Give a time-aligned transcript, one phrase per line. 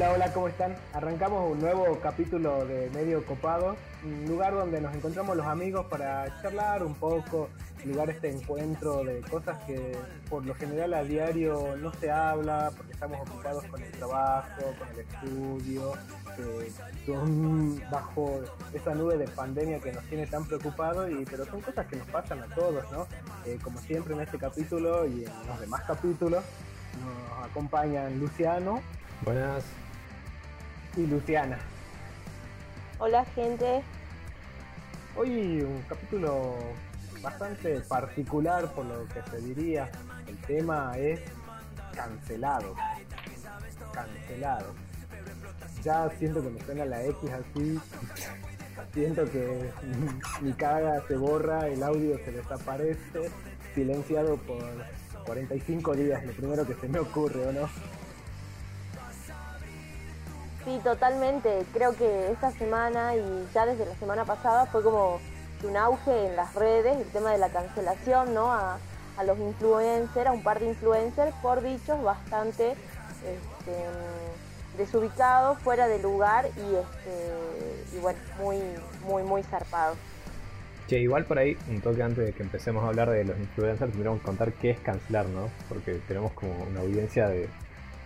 [0.00, 0.74] Hola, hola, ¿cómo están?
[0.94, 6.40] Arrancamos un nuevo capítulo de Medio Copado, un lugar donde nos encontramos los amigos para
[6.40, 7.50] charlar un poco,
[7.84, 9.94] lugar este encuentro de cosas que
[10.30, 14.88] por lo general a diario no se habla porque estamos ocupados con el trabajo, con
[14.88, 15.92] el estudio,
[17.04, 18.40] son bajo
[18.72, 22.42] esa nube de pandemia que nos tiene tan preocupados, pero son cosas que nos pasan
[22.42, 23.06] a todos, ¿no?
[23.44, 26.42] Eh, como siempre en este capítulo y en los demás capítulos
[27.02, 28.80] nos acompañan Luciano.
[29.26, 29.62] Buenas.
[30.96, 31.58] Y Luciana.
[32.98, 33.82] Hola gente.
[35.16, 36.56] Hoy un capítulo
[37.22, 39.88] bastante particular por lo que se diría.
[40.26, 41.20] El tema es
[41.94, 42.74] cancelado.
[43.92, 44.74] Cancelado.
[45.84, 47.80] Ya siento que me suena la X así.
[48.92, 49.70] Siento que
[50.40, 53.30] mi cara se borra, el audio se desaparece,
[53.74, 54.64] silenciado por
[55.26, 57.68] 45 días, lo primero que se me ocurre, ¿o no?
[60.64, 61.64] Sí, totalmente.
[61.72, 65.20] Creo que esta semana y ya desde la semana pasada fue como
[65.62, 68.52] un auge en las redes, el tema de la cancelación, ¿no?
[68.52, 68.78] A,
[69.26, 73.84] los influencers, a un par de influencers por dichos bastante este,
[74.78, 78.56] desubicados, fuera de lugar y, este, y bueno, muy,
[79.04, 79.98] muy, muy zarpados.
[80.86, 83.90] Che, igual por ahí, un toque antes de que empecemos a hablar de los influencers,
[83.90, 85.50] tendríamos que contar qué es cancelar, ¿no?
[85.68, 87.46] Porque tenemos como una audiencia de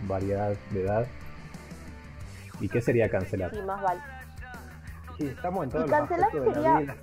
[0.09, 1.07] variedad de edad.
[2.61, 3.51] ¿Y qué sería cancelar?
[3.51, 4.01] Sí, más vale.
[5.19, 6.97] Sí, estamos en todo y cancelar sería...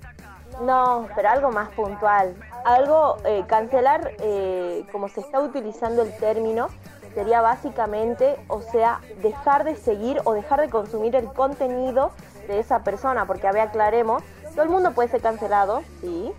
[0.60, 2.34] No, pero algo más puntual.
[2.64, 6.68] Algo, eh, cancelar, eh, como se está utilizando el término,
[7.14, 12.12] sería básicamente, o sea, dejar de seguir o dejar de consumir el contenido
[12.48, 16.32] de esa persona, porque a ver, aclaremos, todo el mundo puede ser cancelado, sí,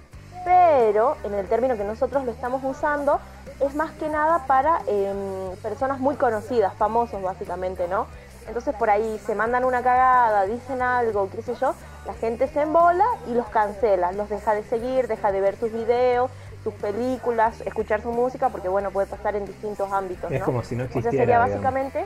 [0.45, 3.19] pero en el término que nosotros lo estamos usando
[3.59, 8.07] es más que nada para em, personas muy conocidas, famosos básicamente, ¿no?
[8.47, 11.73] Entonces por ahí se mandan una cagada, dicen algo, qué sé yo,
[12.05, 15.71] la gente se embola y los cancela, los deja de seguir, deja de ver sus
[15.71, 16.29] videos,
[16.63, 20.31] sus películas, escuchar su música, porque bueno, puede pasar en distintos ámbitos.
[20.31, 21.09] Es como si no existiera.
[21.09, 22.05] O sea, sería básicamente,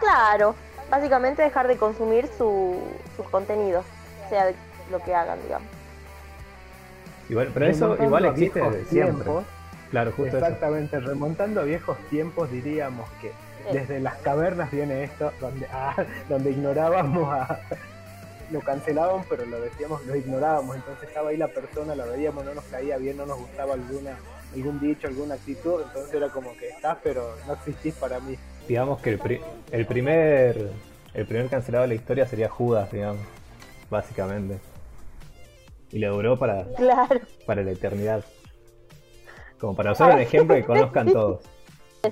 [0.00, 0.54] claro,
[0.90, 2.76] básicamente dejar de consumir su,
[3.16, 3.84] sus contenidos,
[4.28, 4.52] sea
[4.90, 5.68] lo que hagan, digamos.
[7.28, 9.32] Igual, pero eso igual existe desde siempre.
[9.90, 13.32] claro, justo Exactamente, remontando a viejos tiempos diríamos que
[13.72, 15.94] desde las cavernas viene esto, donde, ah,
[16.28, 17.60] donde ignorábamos a,
[18.50, 20.76] lo cancelaban, pero lo decíamos, lo ignorábamos.
[20.76, 24.16] Entonces estaba ahí la persona, la veíamos, no nos caía bien, no nos gustaba alguna
[24.54, 25.82] algún dicho, alguna actitud.
[25.82, 28.36] Entonces era como que estás, pero no existís para mí.
[28.68, 29.40] Digamos que el,
[29.72, 30.70] el primer
[31.16, 33.22] el primer cancelado de la historia sería Judas, digamos,
[33.88, 34.58] básicamente.
[35.90, 36.66] Y le duró para,
[37.46, 38.22] para la eternidad.
[39.58, 41.40] Como para usar un ejemplo que conozcan todos.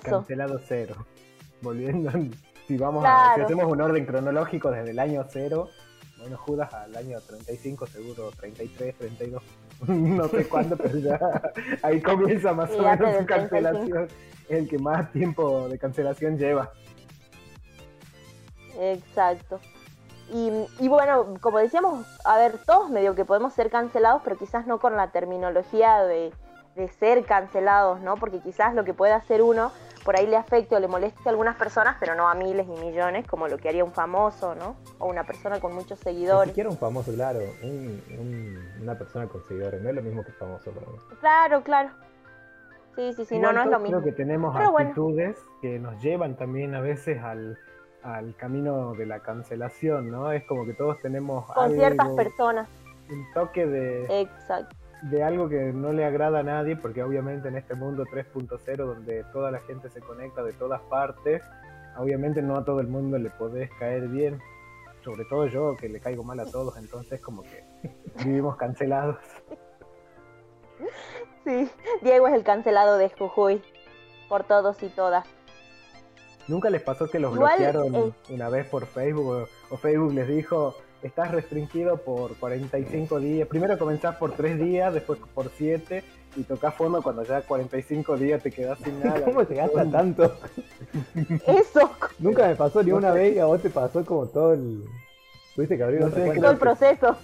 [0.03, 0.95] Cancelado cero.
[1.65, 2.11] Volviendo,
[2.69, 5.71] si vamos a, si hacemos un orden cronológico desde el año cero,
[6.19, 9.43] bueno, Judas al año 35, seguro 33, 32,
[9.89, 11.19] no sé cuándo, pero ya
[11.83, 14.09] ahí comienza más o menos su cancelación.
[14.49, 16.71] Es el que más tiempo de cancelación lleva.
[18.79, 19.59] Exacto.
[20.33, 24.79] Y, bueno, como decíamos, a ver, todos medio que podemos ser cancelados, pero quizás no
[24.79, 26.33] con la terminología de,
[26.75, 28.17] de ser cancelados, ¿no?
[28.17, 29.71] Porque quizás lo que puede hacer uno
[30.05, 32.81] por ahí le afecte o le moleste a algunas personas, pero no a miles y
[32.81, 34.77] millones, como lo que haría un famoso, ¿no?
[34.99, 36.49] O una persona con muchos seguidores.
[36.49, 37.41] Ni siquiera un famoso, claro,
[38.81, 40.73] una persona con seguidores, no es lo mismo que famoso.
[41.21, 41.91] Claro, claro.
[42.95, 44.01] Sí, sí, sí, no, no es lo mismo.
[44.01, 47.59] Creo que tenemos actitudes que nos llevan también a veces al,
[48.37, 50.31] camino de la cancelación, ¿no?
[50.31, 51.51] Es como que todos tenemos...
[51.53, 52.69] Con ciertas personas.
[53.11, 54.21] Un toque de...
[54.21, 54.77] Exacto
[55.11, 59.25] de algo que no le agrada a nadie, porque obviamente en este mundo 3.0 donde
[59.33, 61.43] toda la gente se conecta de todas partes,
[61.99, 64.41] obviamente no a todo el mundo le podés caer bien,
[65.05, 67.65] sobre todo yo que le caigo mal a todos, entonces como que
[68.25, 69.19] vivimos cancelados.
[71.45, 73.62] Sí, Diego es el cancelado de Jujuy,
[74.31, 75.27] por todos y todas.
[76.49, 80.75] ¿Nunca les pasó que los bloquearon eh, una vez por Facebook o Facebook les dijo,
[81.05, 83.47] estás restringido por 45 días.
[83.47, 86.03] Primero comenzás por 3 días, después por 7
[86.37, 89.21] y tocas fondo cuando ya 45 días te quedas sin nada.
[89.25, 90.37] ¿Cómo te gasta tanto?
[91.47, 91.91] Eso.
[92.19, 94.85] Nunca me pasó ni una vez y a vos te pasó como todo el...
[95.55, 97.17] Tuviste que abrir todo el proceso.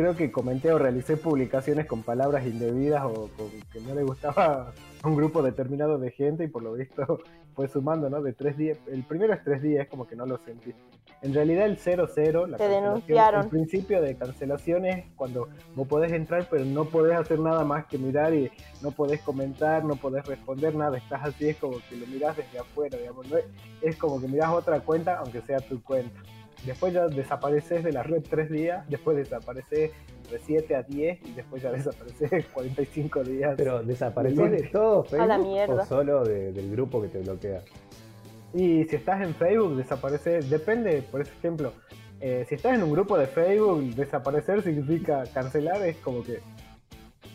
[0.00, 3.28] Creo que comenté o realicé publicaciones con palabras indebidas o
[3.70, 7.20] que no le gustaba a un grupo determinado de gente y por lo visto
[7.54, 8.22] fue sumando, ¿no?
[8.22, 8.78] De tres días.
[8.90, 10.72] El primero es tres días, como que no lo sentí.
[11.20, 13.42] En realidad el 00, la denunciaron.
[13.42, 17.84] el principio de cancelación es cuando vos podés entrar pero no podés hacer nada más
[17.84, 18.50] que mirar y
[18.80, 22.58] no podés comentar, no podés responder nada, estás así, es como que lo mirás desde
[22.58, 23.26] afuera, digamos,
[23.82, 26.22] es como que mirás otra cuenta aunque sea tu cuenta.
[26.64, 29.92] Después ya desapareces de la red tres días, después desapareces
[30.30, 33.54] de 7 a 10 y después ya desapareces 45 días.
[33.56, 37.62] Pero desapareces de todo Facebook o solo del grupo que te bloquea.
[38.52, 41.72] Y si estás en Facebook, desaparece, depende, por ejemplo,
[42.20, 46.40] eh, si estás en un grupo de Facebook, desaparecer significa cancelar, es como que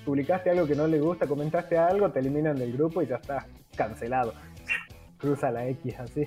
[0.06, 3.48] publicaste algo que no le gusta, comentaste algo, te eliminan del grupo y ya está
[3.76, 4.34] cancelado.
[5.18, 6.26] Cruza la X así.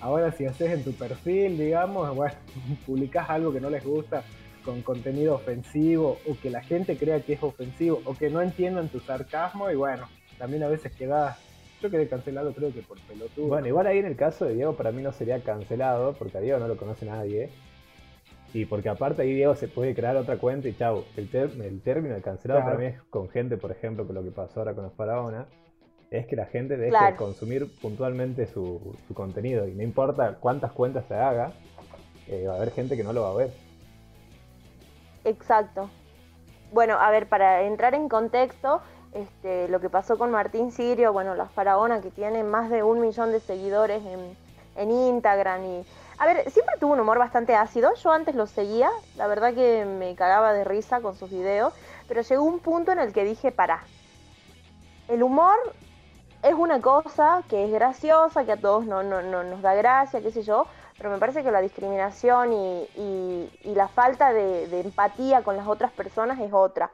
[0.00, 2.34] Ahora si haces en tu perfil, digamos, bueno,
[2.86, 4.22] publicas algo que no les gusta
[4.64, 8.88] con contenido ofensivo o que la gente crea que es ofensivo o que no entiendan
[8.88, 10.06] tu sarcasmo y bueno,
[10.38, 11.38] también a veces quedas
[11.80, 13.48] yo quedé cancelado creo que por pelotudo.
[13.48, 16.40] Bueno, igual ahí en el caso de Diego para mí no sería cancelado, porque a
[16.40, 17.50] Diego no lo conoce nadie.
[18.52, 21.04] Y porque aparte ahí Diego se puede crear otra cuenta y chau.
[21.16, 24.30] El, el término de cancelado para mí es con gente, por ejemplo, con lo que
[24.30, 25.46] pasó ahora con los faraonas,
[26.10, 29.68] es que la gente deje de consumir puntualmente su, contenido.
[29.68, 31.52] Y no importa cuántas cuentas se haga,
[32.26, 33.52] eh, va a haber gente que no lo va a ver.
[35.24, 35.88] Exacto.
[36.72, 38.80] Bueno, a ver, para entrar en contexto,
[39.12, 43.00] este, lo que pasó con Martín Sirio, bueno, la faraona que tiene más de un
[43.00, 44.36] millón de seguidores en,
[44.76, 45.84] en Instagram y...
[46.18, 49.86] A ver, siempre tuvo un humor bastante ácido, yo antes lo seguía, la verdad que
[49.86, 51.72] me cagaba de risa con sus videos,
[52.08, 53.84] pero llegó un punto en el que dije, para,
[55.10, 55.56] el humor
[56.42, 60.30] es una cosa que es graciosa, que a todos no, no, nos da gracia, qué
[60.30, 60.66] sé yo,
[60.98, 65.90] pero me parece que la discriminación y, la falta de, de, empatía con las otras
[65.92, 66.90] personas es otra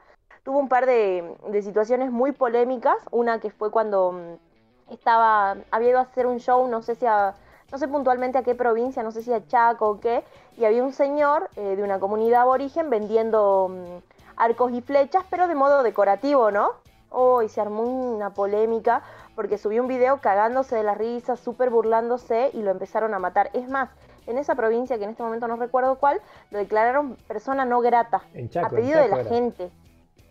[0.47, 2.95] tuvo un par de, situaciones muy polémicas.
[3.11, 7.05] Una que fue cuando mm, estaba, había ido a hacer un show, no sé si
[7.05, 7.35] a,
[7.69, 10.23] no sé puntualmente a qué provincia, no sé si a Chaco o qué,
[10.55, 13.97] y había un señor eh, de una comunidad aborigen vendiendo mm,
[14.37, 16.69] arcos y flechas, pero de modo decorativo, ¿no?
[17.09, 19.01] Oh, y se armó una polémica
[19.37, 23.51] porque subió un video cagándose de la risa, súper burlándose y lo empezaron a matar.
[23.53, 23.91] Es más,
[24.25, 26.19] en esa provincia, que en este momento no recuerdo cuál,
[26.49, 28.23] lo declararon persona no grata,
[28.63, 29.69] a pedido de la gente.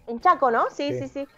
[0.08, 0.68] En Chaco, ¿no?
[0.70, 1.28] Sí, sí, sí,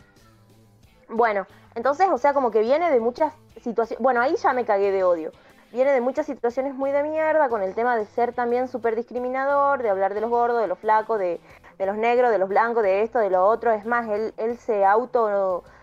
[1.10, 4.02] Bueno, entonces, o sea, como que viene de muchas situaciones.
[4.02, 5.30] Bueno, ahí ya me cagué de odio.
[5.70, 9.82] Viene de muchas situaciones muy de mierda, con el tema de ser también súper discriminador,
[9.82, 11.38] de hablar de los gordos, de los flacos, de,
[11.78, 13.72] los negros, de los blancos, de esto, de lo otro.
[13.72, 14.86] Es más, él, él se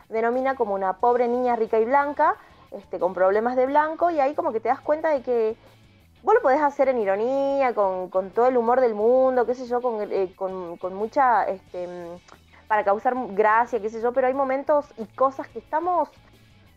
[0.05, 2.35] autodenomina como una pobre niña rica y blanca,
[2.71, 5.57] este, con problemas de blanco, y ahí como que te das cuenta de que
[6.23, 9.81] vos lo podés hacer en ironía, con, todo el humor del mundo, qué sé yo,
[9.81, 11.87] con, eh, con, con mucha este,
[12.67, 16.09] para causar gracia, qué sé yo, pero hay momentos y cosas que estamos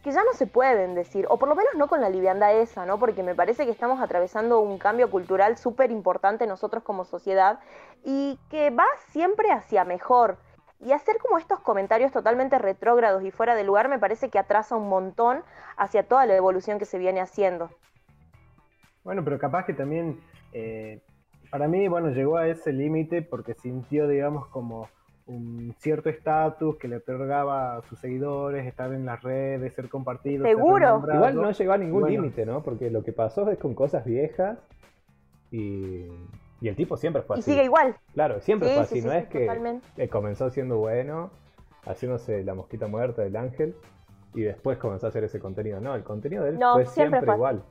[0.02, 2.86] que ya no se pueden decir, o por lo menos no con la liviandad esa,
[2.86, 2.98] ¿no?
[2.98, 7.58] Porque me parece que estamos atravesando un cambio cultural súper importante nosotros como sociedad
[8.04, 10.38] y que va siempre hacia mejor.
[10.80, 14.76] Y hacer como estos comentarios totalmente retrógrados y fuera de lugar me parece que atrasa
[14.76, 15.42] un montón
[15.76, 17.70] hacia toda la evolución que se viene haciendo.
[19.02, 20.20] Bueno, pero capaz que también,
[20.52, 21.00] eh,
[21.50, 24.88] para mí, bueno, llegó a ese límite porque sintió, digamos, como
[25.26, 30.44] un cierto estatus que le otorgaba a sus seguidores, estar en las redes, ser compartido.
[30.44, 31.02] Seguro.
[31.12, 32.62] Igual no llegó a ningún límite, ¿no?
[32.62, 34.58] Porque lo que pasó es con cosas viejas
[35.50, 36.06] y,
[36.60, 37.50] y el tipo siempre fue así.
[37.50, 37.96] Y sigue igual.
[38.14, 39.00] Claro, siempre fue así.
[39.00, 41.30] no es que comenzó siendo bueno,
[41.86, 43.76] haciéndose la mosquita muerta del ángel
[44.34, 45.80] y después comenzó a hacer ese contenido.
[45.80, 47.62] No, el contenido de él fue siempre, igual.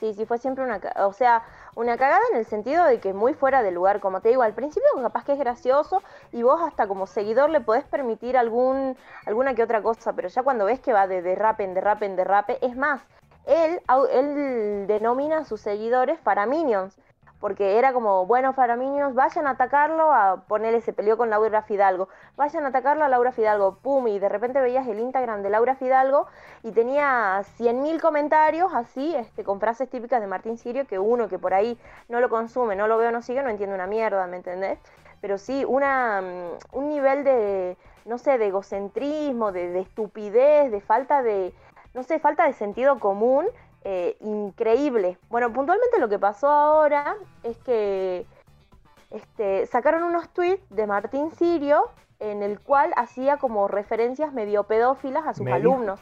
[0.00, 0.80] Sí, sí, fue siempre una...
[1.06, 4.28] O sea, una cagada en el sentido de que muy fuera de lugar, como te
[4.28, 6.02] digo, al principio capaz que es gracioso
[6.32, 10.42] y vos hasta como seguidor le podés permitir algún, alguna que otra cosa, pero ya
[10.42, 13.00] cuando ves que va de derrape en derrape en derrape, es más,
[13.46, 13.80] él,
[14.12, 16.98] él denomina a sus seguidores para minions
[17.42, 22.08] porque era como, bueno, Faraminios, vayan a atacarlo, a ponerle se peleó con Laura Fidalgo,
[22.36, 25.74] vayan a atacarlo a Laura Fidalgo, pum, y de repente veías el Instagram de Laura
[25.74, 26.28] Fidalgo
[26.62, 31.40] y tenía 100.000 comentarios así, este, con frases típicas de Martín Sirio, que uno que
[31.40, 31.76] por ahí
[32.08, 34.78] no lo consume, no lo veo, no sigue, no entiende una mierda, ¿me entendés?
[35.20, 40.80] Pero sí, una, mm, un nivel de, no sé, de egocentrismo, de, de estupidez, de
[40.80, 41.52] falta de,
[41.92, 43.48] no sé, falta de sentido común
[43.84, 45.18] eh, increíble.
[45.28, 48.26] Bueno, puntualmente lo que pasó ahora es que
[49.10, 55.26] este, sacaron unos tweets de Martín Sirio en el cual hacía como referencias medio pedófilas
[55.26, 56.00] a sus alumnos.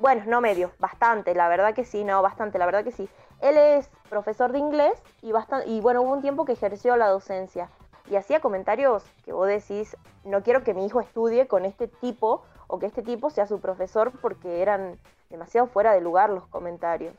[0.00, 3.08] bueno, no medio, bastante, la verdad que sí, no, bastante, la verdad que sí.
[3.40, 5.32] Él es profesor de inglés y,
[5.66, 7.70] y bueno, hubo un tiempo que ejerció la docencia
[8.10, 12.42] y hacía comentarios que vos decís, no quiero que mi hijo estudie con este tipo
[12.66, 14.98] o que este tipo sea su profesor porque eran
[15.30, 17.14] demasiado fuera de lugar los comentarios.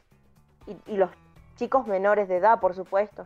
[0.88, 1.10] Y, los
[1.56, 3.26] chicos menores de edad, por supuesto.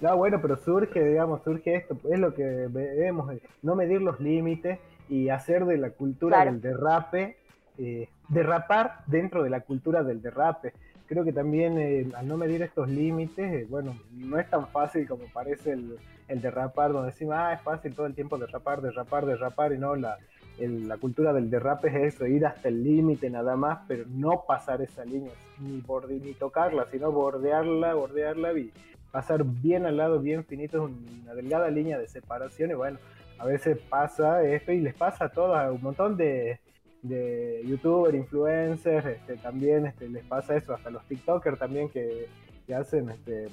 [0.00, 4.20] No, bueno, pero surge, digamos, surge esto, es lo que vemos, eh, no medir los
[4.20, 4.78] límites
[5.08, 7.36] y hacer de la cultura del derrape,
[7.78, 10.72] eh, derrapar dentro de la cultura del derrape.
[11.06, 15.24] Creo que también eh, al no medir estos límites, bueno, no es tan fácil como
[15.32, 19.72] parece el, el derrapar, donde decimos, ah, es fácil todo el tiempo derrapar, derrapar, derrapar,
[19.72, 20.18] y no, la,
[20.58, 24.82] la cultura del derrape es eso, ir hasta el límite nada más, pero no pasar
[24.82, 28.72] esa línea, ni, borde, ni tocarla, sino bordearla, bordearla y
[29.10, 30.92] pasar bien al lado, bien finito, es
[31.22, 32.98] una delgada línea de separación y bueno,
[33.38, 36.60] a veces pasa esto y les pasa a todos, a un montón de,
[37.02, 42.28] de youtubers, influencers, este, también este, les pasa eso, hasta los tiktokers también que,
[42.66, 43.48] que hacen este,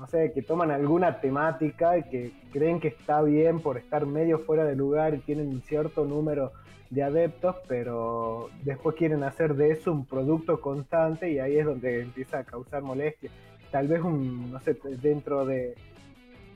[0.00, 4.38] no sé, que toman alguna temática y que creen que está bien por estar medio
[4.38, 6.52] fuera de lugar y tienen cierto número
[6.88, 12.00] de adeptos, pero después quieren hacer de eso un producto constante y ahí es donde
[12.00, 13.30] empieza a causar molestia.
[13.70, 15.74] Tal vez un, no sé, dentro de,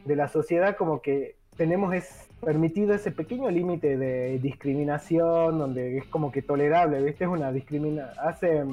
[0.07, 6.07] de la sociedad como que tenemos es permitido ese pequeño límite de discriminación donde es
[6.07, 7.25] como que tolerable, ¿viste?
[7.25, 8.65] Es una discriminación, hace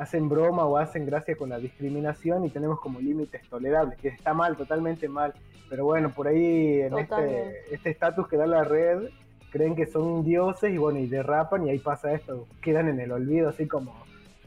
[0.00, 4.32] hacen broma o hacen gracia con la discriminación y tenemos como límites tolerables, que está
[4.32, 5.34] mal, totalmente mal.
[5.68, 9.10] Pero bueno, por ahí en este, este estatus que da la red,
[9.50, 13.12] creen que son dioses y bueno, y derrapan y ahí pasa esto, quedan en el
[13.12, 13.92] olvido, así como,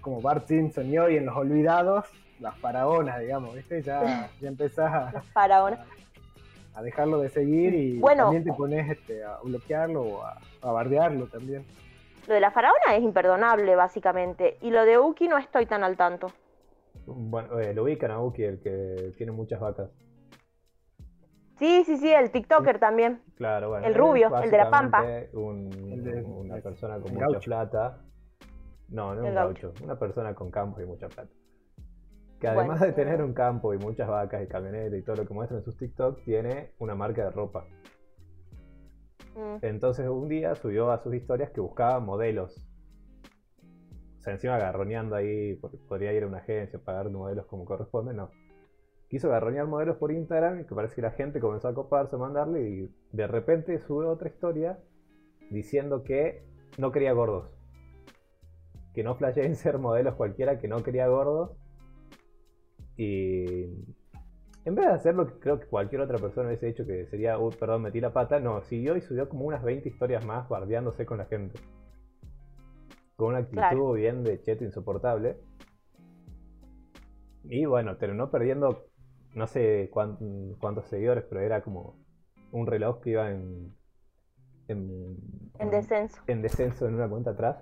[0.01, 2.05] como Bart Simpson y hoy en los olvidados,
[2.39, 3.83] las faraonas, digamos, ¿viste?
[3.83, 5.23] Ya, ya empezás a,
[6.73, 11.27] a, dejarlo de seguir y también te pones este, a bloquearlo o a, a bardearlo
[11.27, 11.63] también.
[12.27, 14.57] Lo de la faraona es imperdonable, básicamente.
[14.61, 16.27] Y lo de Uki no estoy tan al tanto.
[17.05, 19.89] Bueno, eh, lo ubican a Uki, el que tiene muchas vacas.
[21.57, 23.21] Sí, sí, sí, el TikToker también.
[23.35, 23.85] Claro, bueno.
[23.85, 25.03] El rubio, el de la pampa.
[25.33, 28.01] una persona con mucha plata.
[28.89, 29.73] No, no es un gaucho.
[29.83, 31.31] Una persona con campo y mucha plata.
[32.39, 35.33] Que además de tener un campo y muchas vacas y camionetas y todo lo que
[35.33, 37.65] muestra en sus TikTok, tiene una marca de ropa.
[39.35, 39.57] Mm.
[39.61, 42.65] Entonces un día subió a sus historias que buscaba modelos.
[44.17, 48.13] O sea, encima garroneando ahí, porque podría ir a una agencia, pagar modelos como corresponde,
[48.13, 48.29] no.
[49.09, 52.69] Quiso garronear modelos por Instagram que parece que la gente comenzó a coparse, a mandarle
[52.69, 54.79] y de repente sube otra historia
[55.49, 56.43] diciendo que
[56.77, 57.49] no quería gordos.
[58.93, 61.51] Que no en ser modelos cualquiera, que no quería gordos.
[62.95, 63.65] Y
[64.65, 67.37] en vez de hacer lo que creo que cualquier otra persona hubiese dicho que sería,
[67.37, 71.05] uh, perdón, metí la pata, no, siguió y subió como unas 20 historias más bardeándose
[71.05, 71.59] con la gente.
[73.17, 75.37] Con una actitud bien de cheto insoportable.
[77.43, 78.85] Y bueno, terminó perdiendo
[79.35, 81.97] no sé cuántos seguidores, pero era como
[82.51, 83.75] un reloj que iba en,
[84.67, 86.21] en, descenso.
[86.27, 87.57] En descenso en una cuenta atrás.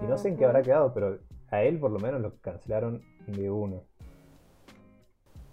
[0.00, 1.18] Y no sé en qué habrá quedado, pero
[1.50, 3.84] a él por lo menos lo cancelaron de uno.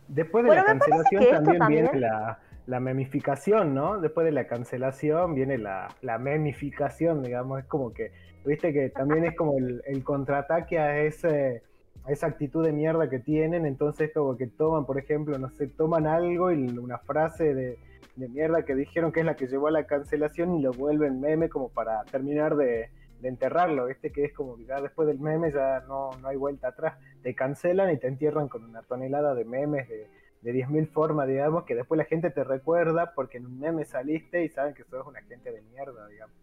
[0.07, 3.99] Después de la cancelación también, viene la, la, memificación, ¿no?
[3.99, 8.11] Después de la cancelación viene la, la, memificación, digamos, es como que,
[8.45, 11.63] viste que también es como el, contraataque a ese
[12.07, 15.67] a esa actitud de mierda que tienen, entonces como que toman, por ejemplo, no sé,
[15.67, 17.79] toman algo y una frase de,
[18.15, 21.19] de mierda que dijeron que es la que llevó a la cancelación y lo vuelven
[21.19, 22.89] meme como para terminar de,
[23.25, 24.11] de enterrarlo, ¿viste?
[24.11, 26.95] Que es como que ya después del meme ya no, no hay vuelta atrás.
[27.23, 30.07] Te cancelan y te entierran con una tonelada de memes de,
[30.43, 34.43] de 10.000 formas, digamos, que después la gente te recuerda porque en un meme saliste
[34.43, 36.35] y saben que sos una gente de mierda, digamos.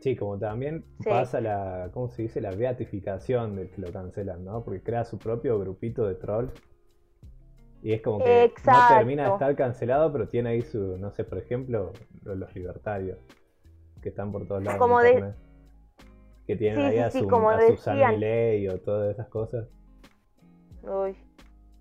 [0.00, 2.40] Sí, como también pasa la, ¿cómo se dice?
[2.40, 4.64] La beatificación del que lo cancelan, ¿no?
[4.64, 6.52] Porque crea su propio grupito de trolls.
[7.82, 11.24] Y es como que no termina de estar cancelado, pero tiene ahí su, no sé,
[11.24, 11.92] por ejemplo,
[12.24, 13.18] los libertarios,
[14.00, 14.78] que están por todos lados.
[14.78, 15.34] Como de,
[16.46, 19.68] que tienen ahí a, su, como a o todas esas cosas.
[20.82, 21.16] Uy.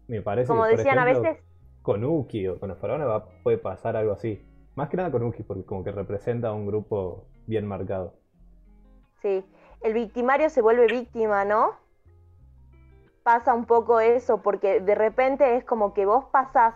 [0.07, 1.37] Me parece como que, decían a veces
[1.81, 3.07] con Uki o con los faraones
[3.43, 4.43] puede pasar algo así.
[4.75, 8.15] Más que nada con Uki, porque como que representa a un grupo bien marcado.
[9.21, 9.45] Sí,
[9.81, 11.73] el victimario se vuelve víctima, ¿no?
[13.23, 16.75] Pasa un poco eso, porque de repente es como que vos pasás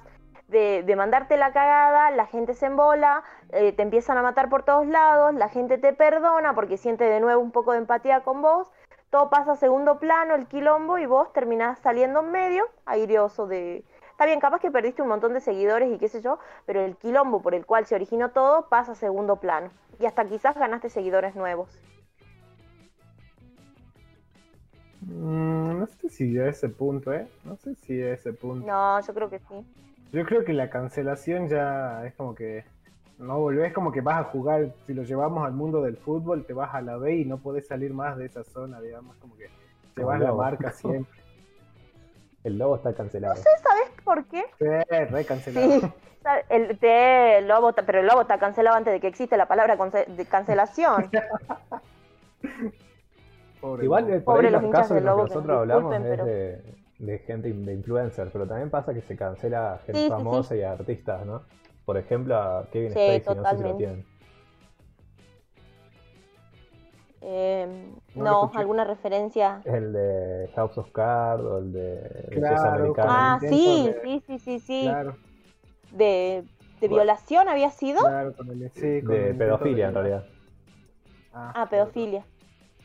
[0.50, 4.88] de, mandarte la cagada, la gente se embola, eh, te empiezan a matar por todos
[4.88, 8.72] lados, la gente te perdona porque siente de nuevo un poco de empatía con vos,
[9.10, 13.84] todo pasa a segundo plano, el quilombo, y vos terminás saliendo en medio, airioso de...
[14.12, 16.98] Está bien, capaz que perdiste un montón de seguidores y qué sé yo, pero el
[16.98, 19.72] quilombo por el cual se originó todo pasa a segundo plano.
[19.98, 21.70] Y hasta quizás ganaste seguidores nuevos.
[25.02, 27.30] Mm, no sé si a ese punto, ¿eh?
[27.46, 28.68] No sé si a ese punto.
[28.68, 29.66] No, yo creo que sí.
[30.12, 32.66] Yo creo que la cancelación ya es como que
[33.20, 36.54] no volvés como que vas a jugar, si lo llevamos al mundo del fútbol, te
[36.54, 39.50] vas a la B y no podés salir más de esa zona, digamos, como que
[39.94, 41.20] te vas la marca siempre.
[42.44, 43.36] El lobo está cancelado.
[43.36, 44.46] No sé, ¿sabes por qué?
[44.58, 44.66] Sí,
[45.10, 45.82] re cancelado.
[45.82, 45.92] Sí.
[46.50, 51.10] El, lobo, pero el lobo está cancelado antes de que existe la palabra de cancelación.
[53.82, 56.64] Igual, eh, por los, casos de que nosotros hablamos es de,
[57.26, 61.44] gente de influencer, pero también pasa que se cancela gente famosa y artistas, ¿no?
[61.86, 64.06] Por ejemplo, a Kevin Spacey, no sé si lo tienen.
[67.22, 67.68] Eh,
[68.16, 69.62] no, alguna referencia.
[69.66, 74.92] El de House of Cards o el de claro, Ah, sí, sí, sí, sí, sí.
[75.92, 76.44] De,
[76.80, 78.00] de violación había sido.
[78.02, 80.26] Claro, con el, sí, de pedofilia en realidad.
[81.34, 82.24] Ah, ah pedofilia.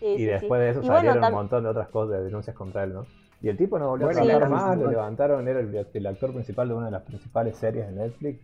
[0.00, 3.06] y después de eso salieron un montón de otras cosas, de denuncias contra él, ¿no?
[3.40, 6.74] Y el tipo no volvió a trabajar más, lo levantaron, era el, actor principal de
[6.74, 8.40] una de las principales series de Netflix.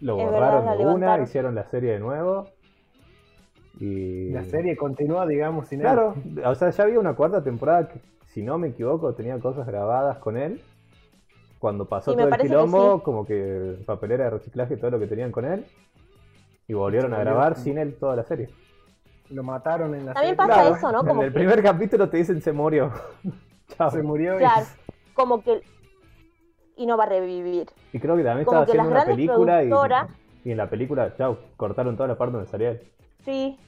[0.00, 2.48] Lo borraron de una, hicieron la serie de nuevo
[3.78, 4.30] y...
[4.30, 6.14] La serie continúa, digamos, sin Claro,
[6.44, 10.18] o sea, ya había una cuarta temporada que, si no me equivoco, tenía cosas grabadas
[10.18, 10.60] con él.
[11.58, 15.44] Cuando pasó todo el quilombo, como que papelera de reciclaje, todo lo que tenían con
[15.44, 15.66] él.
[16.66, 18.48] Y volvieron a grabar sin él toda la serie.
[19.28, 21.04] Lo mataron en la También pasa eso, ¿no?
[21.04, 22.90] Como en el primer capítulo te dicen se murió.
[23.76, 23.90] Chao.
[23.90, 24.38] Se murió.
[24.38, 24.66] Claro,
[25.14, 25.62] como que.
[26.76, 27.66] Y no va a revivir.
[27.92, 29.70] Y creo que también estaba haciendo una película y,
[30.44, 32.80] y, en la película, chao, cortaron toda la parte donde salía él.
[33.24, 33.58] Sí,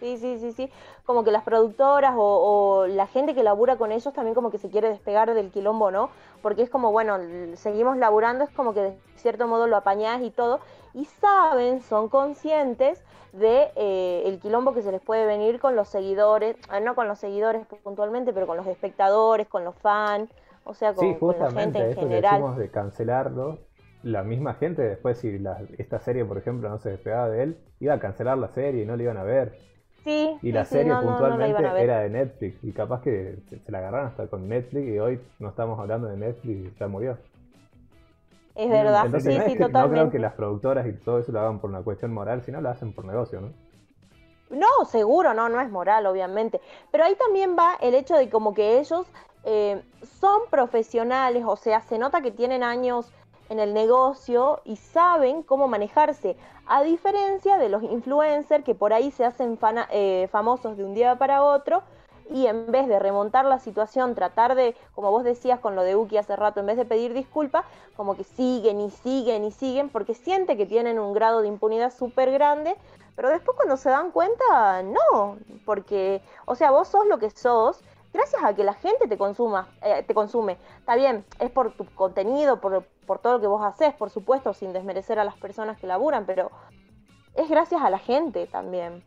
[0.00, 0.70] Sí, sí, sí, sí.
[1.04, 4.70] Como que las productoras o, la gente que labura con ellos también como que se
[4.70, 6.10] quiere despegar del quilombo, ¿no?
[6.42, 7.18] Porque es como, bueno,
[7.54, 10.60] seguimos laburando, es como que de cierto modo lo apañás y todo.
[10.94, 15.88] Y saben, son conscientes de eh, el quilombo que se les puede venir con los
[15.88, 20.30] seguidores, eh, no con los seguidores puntualmente, pero con los espectadores, con los fans,
[20.64, 21.06] o sea, con,
[21.38, 22.56] la gente en general.
[22.56, 23.58] de cancelarlo,
[24.02, 25.38] la misma gente después si
[25.78, 28.86] esta serie por ejemplo no se despegaba de él iba a cancelar la serie y
[28.86, 29.58] no la iban a ver
[30.04, 32.64] Sí, y la serie puntualmente era de Netflix.
[32.64, 36.16] Y capaz que se la agarraron hasta con Netflix y hoy no estamos hablando de
[36.16, 37.18] Netflix y ya murió.
[38.54, 39.78] Es verdad, sí, sí, totalmente.
[39.78, 42.60] No creo que las productoras y todo eso lo hagan por una cuestión moral, sino
[42.60, 43.52] lo hacen por negocio, ¿no?
[44.50, 46.60] No, seguro, no, no es moral, obviamente.
[46.90, 49.06] Pero ahí también va el hecho de como que ellos
[49.44, 49.80] eh,
[50.20, 53.12] son profesionales, o sea, se nota que tienen años
[53.50, 56.36] en el negocio y saben cómo manejarse,
[56.66, 59.58] a diferencia de los influencers que por ahí se hacen
[59.90, 61.82] eh, famosos de un día para otro
[62.30, 65.96] y en vez de remontar la situación, tratar de, como vos decías con lo de
[65.96, 67.64] Uki hace rato, en vez de pedir disculpas,
[67.96, 71.92] como que siguen y siguen y siguen porque siente que tienen un grado de impunidad
[71.92, 72.76] súper grande,
[73.16, 77.82] pero después cuando se dan cuenta, no, porque, o sea, vos sos lo que sos
[78.12, 80.56] gracias a que la gente te consuma, eh, te consume.
[80.78, 84.54] Está bien, es por tu contenido, por, por todo lo que vos haces, por supuesto,
[84.54, 86.50] sin desmerecer a las personas que laburan, pero
[87.34, 89.02] es gracias a la gente también.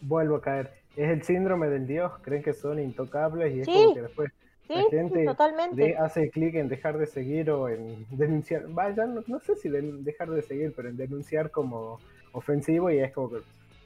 [0.00, 0.72] Vuelvo a caer.
[0.96, 4.32] Es el síndrome del dios, creen que son intocables y es como que después
[4.68, 5.96] la gente totalmente.
[5.96, 8.68] hace clic en dejar de seguir o en denunciar.
[8.68, 11.98] Vaya, no, no sé si dejar de seguir, pero en denunciar como
[12.32, 13.36] ofensivo y es como que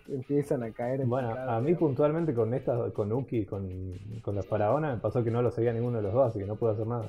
[0.09, 3.69] empiezan a caer en Bueno, a mí puntualmente con esta, con Uki, con,
[4.23, 6.47] con la faraona, me pasó que no lo seguía ninguno de los dos, así que
[6.47, 7.07] no pude hacer nada.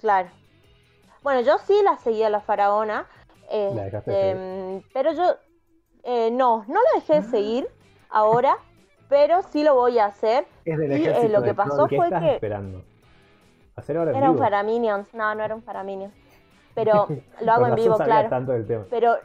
[0.00, 0.28] Claro.
[1.22, 3.06] Bueno, yo sí la seguía la faraona.
[3.50, 5.34] Este, pero yo
[6.04, 7.30] eh, no, no la dejé de ah.
[7.30, 7.68] seguir
[8.08, 8.56] ahora,
[9.08, 10.46] pero sí lo voy a hacer.
[10.64, 12.82] Es y eh, lo que pasó ¿Qué fue estás que esperando?
[13.76, 16.14] ¿Hacer ahora era un Paraminions, no, no era un Paraminions.
[16.74, 17.06] Pero
[17.42, 18.28] lo hago en vivo, claro.
[18.28, 18.84] Tanto del tema.
[18.88, 19.16] Pero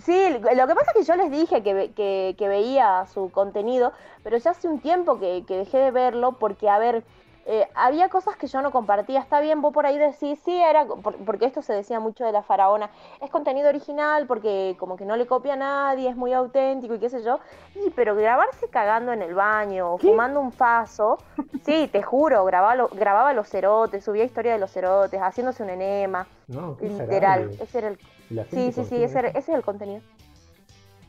[0.00, 3.92] Sí, lo que pasa es que yo les dije que, que, veía su contenido,
[4.24, 7.04] pero ya hace un tiempo que, que dejé de verlo porque, a ver,
[7.46, 9.20] eh, había cosas que yo no compartía.
[9.20, 10.86] Está bien, vos por ahí decís, sí, era,
[11.26, 15.16] porque esto se decía mucho de la faraona, es contenido original porque como que no
[15.16, 17.40] le copia a nadie, es muy auténtico y qué sé yo.
[17.74, 21.18] Y, pero grabarse cagando en el baño, fumando un faso,
[21.64, 26.26] sí, te juro, grababa, grababa los cerotes, subía historia de los cerotes, haciéndose un enema.
[26.48, 27.98] No, literal, ese era el...
[28.50, 30.00] Sí, sí, sí, ese, ese es el contenido.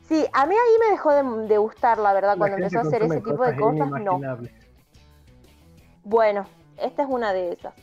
[0.06, 1.12] Sí, a mí ahí me dejó
[1.48, 4.20] de, gustar, la verdad, cuando empezó a hacer ese tipo de cosas, no.
[6.06, 7.74] Bueno, esta es una de esas.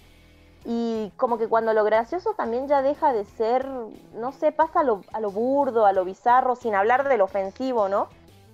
[0.63, 3.67] Y como que cuando lo gracioso también ya deja de ser,
[4.13, 7.89] no sé, pasa a lo, a lo burdo, a lo bizarro, sin hablar del ofensivo,
[7.89, 8.07] ¿no?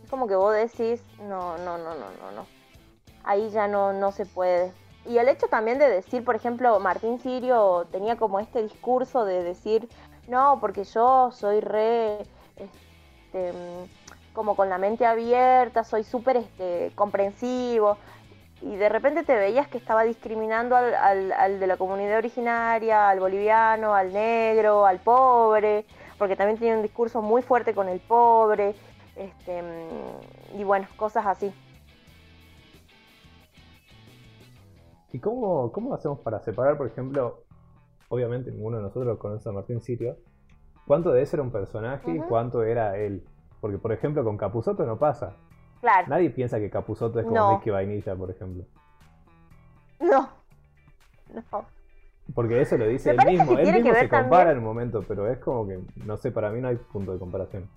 [0.03, 2.47] Es como que vos decís, no, no, no, no, no, no.
[3.23, 4.73] Ahí ya no, no se puede.
[5.05, 9.43] Y el hecho también de decir, por ejemplo, Martín Sirio tenía como este discurso de
[9.43, 9.87] decir,
[10.27, 13.53] no, porque yo soy re, este,
[14.33, 17.99] como con la mente abierta, soy súper este, comprensivo
[18.61, 23.93] y de repente te veías que estaba discriminando al, de la comunidad originaria, al boliviano,
[23.93, 25.85] al negro, al pobre,
[26.17, 28.75] porque también tenía un discurso muy fuerte con el pobre,
[29.15, 29.63] este,
[30.57, 31.53] y bueno, cosas así.
[35.11, 37.43] ¿Y cómo, cómo hacemos para separar, por ejemplo,
[38.09, 40.17] obviamente ninguno de nosotros conoce a Martín Sirio,
[40.85, 43.25] cuánto de ese era un personaje y cuánto era él?
[43.61, 45.35] Porque, por ejemplo, con Capuzoto no pasa.
[45.81, 46.07] Claro.
[46.07, 47.71] Nadie piensa que Capuzoto es como no.
[47.71, 48.65] Vainilla, por ejemplo.
[49.99, 50.29] No.
[51.33, 51.65] No.
[52.33, 53.57] Porque eso lo dice él mismo.
[53.57, 56.61] Él mismo se compara en un momento, pero es como que, no sé, para mí
[56.61, 57.69] no hay punto de comparación.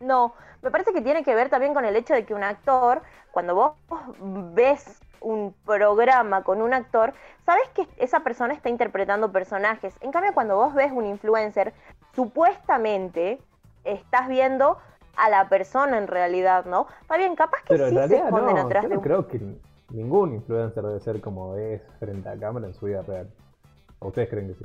[0.00, 3.02] No, me parece que tiene que ver también con el hecho de que un actor,
[3.30, 3.72] cuando vos
[4.52, 7.14] ves un programa con un actor,
[7.46, 9.94] sabes que esa persona está interpretando personajes.
[10.00, 11.72] En cambio, cuando vos ves un influencer,
[12.14, 13.40] supuestamente
[13.84, 14.78] estás viendo
[15.16, 16.86] a la persona en realidad, ¿no?
[17.00, 19.02] Está bien, capaz que sí se esconden atrás de un...
[19.02, 19.40] creo que
[19.90, 23.30] ningún influencer debe ser como es frente a cámara en su vida real.
[23.98, 24.64] ¿O ustedes creen que sí?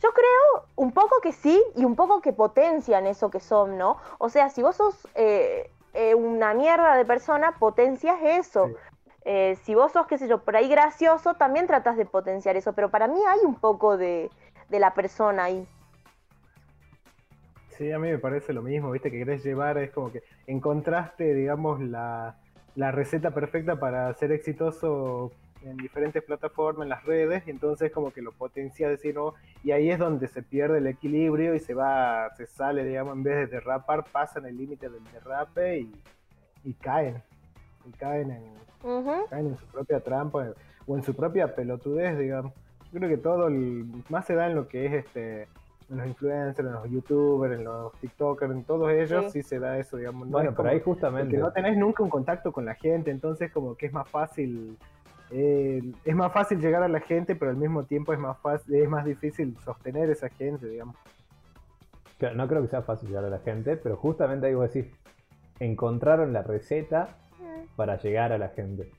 [0.00, 3.96] Yo creo un poco que sí y un poco que potencian eso que son, ¿no?
[4.18, 8.68] O sea, si vos sos eh, eh, una mierda de persona, potencias eso.
[9.24, 12.74] Eh, si vos sos, qué sé yo, por ahí gracioso, también tratas de potenciar eso.
[12.74, 14.30] Pero para mí hay un poco de,
[14.68, 15.66] de la persona ahí.
[17.76, 21.34] Sí, a mí me parece lo mismo, viste, que querés llevar, es como que encontraste,
[21.34, 22.36] digamos, la,
[22.76, 25.32] la receta perfecta para ser exitoso
[25.64, 29.34] en diferentes plataformas, en las redes, y entonces como que lo potencia decir, no,
[29.64, 33.22] y ahí es donde se pierde el equilibrio y se va, se sale, digamos, en
[33.24, 35.92] vez de derrapar, pasan el límite del derrape y,
[36.62, 37.22] y, caen,
[37.86, 38.52] y caen en,
[39.30, 40.52] caen en su propia trampa
[40.86, 42.52] o en su propia pelotudez, digamos.
[42.92, 45.48] Yo creo que todo, el, más se da en lo que es este
[45.90, 49.78] en los influencers, en los youtubers, en los tiktokers, en todos ellos sí, se da
[49.78, 50.28] eso, digamos.
[50.28, 51.38] bueno, pero ahí justamente.
[51.38, 54.76] Porque no tenés nunca un contacto con la gente, entonces como que es más fácil
[55.30, 58.74] eh, es más fácil llegar a la gente, pero al mismo tiempo es más fácil,
[58.74, 60.96] es más difícil sostener esa gente, digamos.
[62.34, 64.92] no creo que sea fácil llegar a la gente, pero justamente ahí vos decís,
[65.58, 67.74] encontraron la receta mm.
[67.76, 68.92] para llegar a la gente.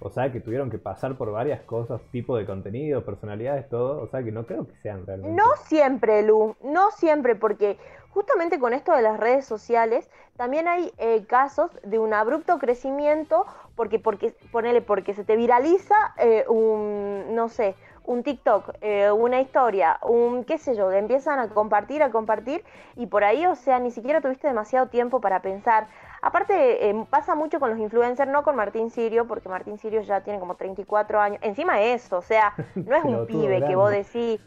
[0.00, 4.02] O sea que tuvieron que pasar por varias cosas, tipo de contenido, personalidades, todo.
[4.02, 5.34] O sea que no creo que sean realmente.
[5.34, 7.78] No siempre, Lu, no siempre, porque
[8.10, 13.46] justamente con esto de las redes sociales también hay eh, casos de un abrupto crecimiento
[13.74, 19.40] porque, porque, ponele, porque se te viraliza eh, un, no sé, un TikTok, eh, una
[19.40, 22.64] historia, un qué sé yo, empiezan a compartir, a compartir
[22.96, 25.88] y por ahí, o sea, ni siquiera tuviste demasiado tiempo para pensar.
[26.26, 30.22] Aparte, eh, pasa mucho con los influencers, no con Martín Sirio, porque Martín Sirio ya
[30.22, 31.38] tiene como 34 años.
[31.42, 34.40] Encima de eso, o sea, no es un pibe que vos decís,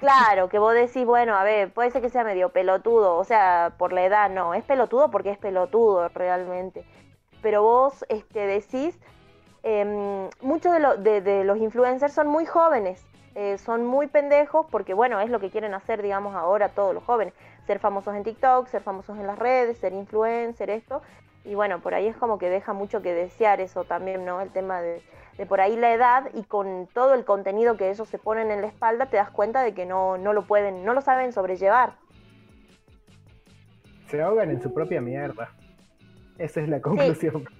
[0.00, 3.74] claro, que vos decís, bueno, a ver, puede ser que sea medio pelotudo, o sea,
[3.78, 6.84] por la edad, no, es pelotudo porque es pelotudo realmente.
[7.42, 8.98] Pero vos este, decís,
[9.62, 15.28] Em, muchos de, los influencers son muy jóvenes, eh, son muy pendejos porque bueno, es
[15.28, 17.34] lo que quieren hacer, digamos, ahora todos los jóvenes,
[17.66, 21.02] ser famosos en TikTok, ser famosos en las redes, ser influencer, esto,
[21.44, 24.40] y bueno, por ahí es como que deja mucho que desear eso también, ¿no?
[24.40, 25.02] El tema de,
[25.48, 28.66] por ahí la edad y con todo el contenido que ellos se ponen en la
[28.66, 31.94] espalda, te das cuenta de que no, no lo pueden, no lo saben sobrellevar.
[34.08, 35.50] Se ahogan en su propia mierda.
[36.36, 37.44] Esa es la conclusión.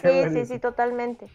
[0.00, 1.26] Sí, sí, sí, totalmente.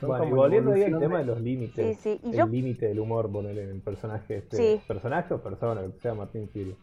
[0.00, 3.70] Bueno, y volviendo ahí al tema de los límites, el límite del humor, poner en
[3.70, 6.76] el personaje este, personaje o persona, que sea Martín Sirio.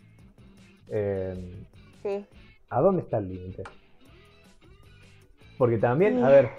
[0.89, 1.63] Eh,
[2.01, 2.25] sí.
[2.69, 3.63] ¿A dónde está el límite?
[5.57, 6.49] Porque también, a ver,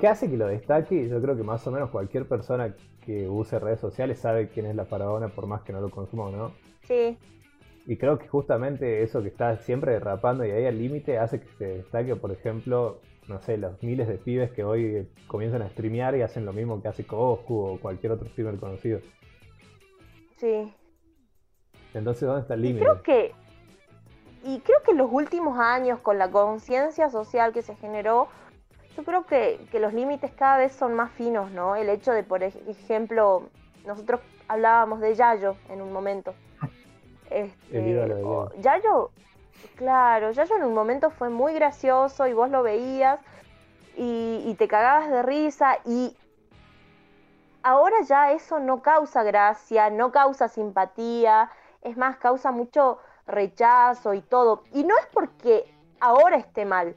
[0.00, 1.08] ¿qué, hace que lo destaque?
[1.08, 4.76] Yo creo que más o menos cualquier persona que use redes sociales sabe quién es
[4.76, 6.52] la faraona, por más que no lo consuma o no.
[6.82, 7.16] Sí.
[7.86, 11.48] Y creo que justamente eso que está siempre derrapando y ahí al límite hace que
[11.58, 16.14] se destaque, por ejemplo, no sé, los miles de pibes que hoy comienzan a streamear
[16.16, 19.00] y hacen lo mismo que hace Coscu o cualquier otro streamer conocido.
[20.36, 20.72] Sí.
[21.94, 22.84] Entonces, ¿dónde está el límite?
[22.84, 23.32] Creo que.
[24.42, 28.28] Y creo que en los últimos años, con la conciencia social que se generó,
[28.94, 31.76] yo creo que, que los límites cada vez son más finos, ¿no?
[31.76, 33.48] El hecho de, por ejemplo,
[33.86, 36.34] nosotros hablábamos de Yayo en un momento.
[37.30, 39.10] Este, el Yayo,
[39.76, 43.18] Claro, ya yo en un momento fue muy gracioso y vos lo veías
[43.96, 46.16] y, te cagabas de risa y
[47.62, 51.50] ahora ya eso no causa gracia, no causa simpatía,
[51.82, 54.62] es más, causa mucho rechazo y todo.
[54.72, 55.64] Y no es porque
[55.98, 56.94] ahora esté mal,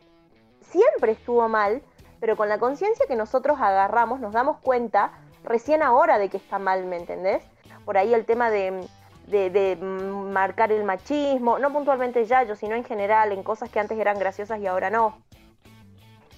[0.62, 1.82] siempre estuvo mal,
[2.20, 5.12] pero con la conciencia que nosotros agarramos nos damos cuenta
[5.44, 7.44] recién ahora de que está mal, ¿me entendés?
[7.86, 8.88] Por ahí el tema de
[9.28, 14.00] de, marcar el machismo, no puntualmente ya yo, sino en general, en cosas que antes
[14.00, 15.18] eran graciosas y ahora no.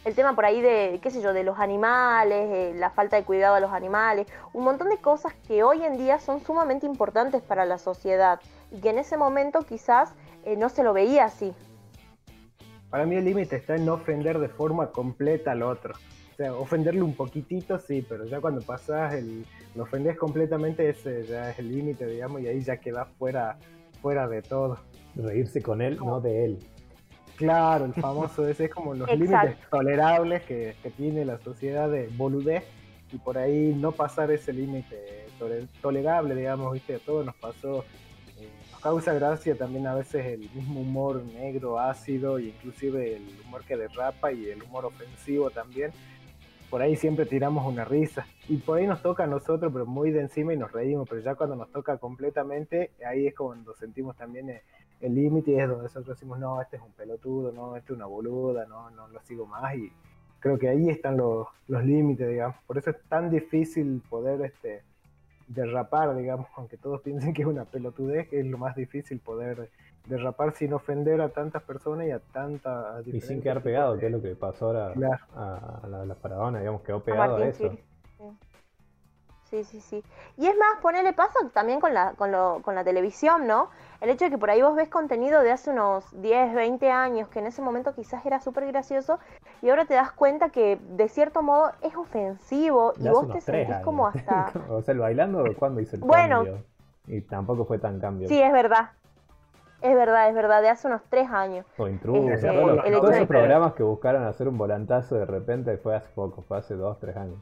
[0.05, 3.23] El tema por ahí de, qué sé yo, de los animales, eh, la falta de
[3.23, 7.41] cuidado a los animales, un montón de cosas que hoy en día son sumamente importantes
[7.41, 8.39] para la sociedad
[8.71, 10.13] y que en ese momento quizás
[10.45, 11.53] eh, no se lo veía así.
[12.89, 15.93] para mí el límite está en no ofender de forma completa al otro.
[16.39, 21.25] O sea, ofenderle un poquitito sí, pero ya cuando pasas el, lo ofendes completamente, ese
[21.25, 23.57] ya es el límite, digamos, y ahí ya quedas fuera,
[24.01, 24.79] fuera de todo.
[25.17, 26.59] Reírse con él, no de él.
[27.35, 32.07] Claro, el famoso ese es como los límites tolerables que, que, tiene la sociedad de
[32.15, 32.63] boludez
[33.11, 35.25] y por ahí no pasar ese límite
[35.81, 37.83] tolerable, digamos, viste, a todos nos pasó
[38.81, 43.75] causa gracia también a veces el mismo humor negro, ácido, y inclusive el humor que
[43.75, 45.91] derrapa y el humor ofensivo también.
[46.69, 48.27] Por ahí siempre tiramos una risa.
[48.47, 51.09] Y por ahí nos toca a nosotros, pero muy de encima y nos reímos.
[51.09, 54.61] Pero ya cuando nos toca completamente, ahí es cuando sentimos también
[55.01, 57.97] el límite y es donde nosotros decimos, no, este es un pelotudo, no, este es
[57.97, 59.75] una boluda, no, no lo sigo más.
[59.75, 59.91] Y
[60.39, 62.55] creo que ahí están los, los límites, digamos.
[62.67, 64.83] Por eso es tan difícil poder este,
[65.47, 69.69] derrapar, digamos, aunque todos piensen que es una pelotudez, que es lo más difícil poder
[70.05, 74.11] derrapar sin ofender a tantas personas y a tanta Y sin quedar pegado, que es
[74.11, 74.87] lo que pasó ahora
[75.35, 77.71] a, la, la, digamos, quedó pegado a, eso.
[79.49, 80.03] Sí, sí, sí.
[80.37, 83.69] Y es más, ponerle paso también con la, con, lo, con la televisión, ¿no?
[83.99, 87.29] El hecho de que por ahí vos ves contenido de hace unos 10, 20 años,
[87.29, 89.19] que en ese momento quizás era súper gracioso,
[89.63, 93.75] y ahora te das cuenta que de cierto modo es ofensivo y vos te sentís
[93.77, 94.51] como hasta...
[94.69, 96.63] o sea, el bailando, ¿cuándo hizo el bueno, cambio?
[97.07, 98.27] Y tampoco fue tan cambio.
[98.27, 98.91] Sí, es verdad.
[99.81, 101.65] Es verdad, es verdad, de hace unos tres años.
[101.77, 102.47] O intruso, este,
[102.91, 106.75] todos esos programas que buscaron hacer un volantazo de repente fue hace poco, fue hace
[106.75, 107.39] dos, tres años.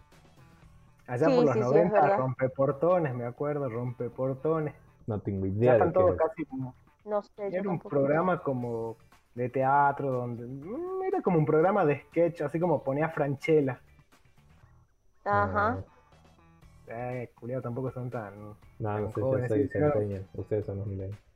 [1.08, 4.76] Allá por los 90, rompe portones, me acuerdo, rompe portones.
[5.08, 5.74] No tengo idea.
[5.74, 6.76] están todos casi como.
[7.06, 7.48] No sé.
[7.48, 8.98] Era un programa como
[9.34, 10.46] de teatro donde.
[10.46, 13.80] Mm, era como un programa de sketch, así como ponía Franchella.
[15.24, 15.78] Ajá.
[16.88, 18.56] Eh, culiado, tampoco son tan.
[18.80, 20.28] No, no sé, yo soy centennial.
[20.34, 21.27] Ustedes son los milenios.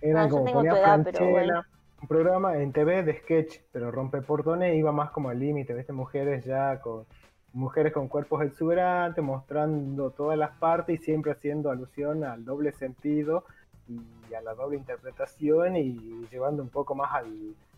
[0.00, 1.66] Era como ponía Franchella.
[2.00, 5.92] Un programa en TV de sketch, pero rompe portones iba más como al límite, ¿viste?
[5.92, 7.06] Mujeres ya con
[7.52, 13.44] mujeres con cuerpos exuberantes, mostrando todas las partes y siempre haciendo alusión al doble sentido
[13.88, 17.10] y a la doble interpretación y llevando un poco más